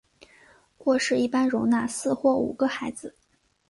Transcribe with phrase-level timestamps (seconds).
[0.85, 3.15] 卧室一般容纳四或五个孩子。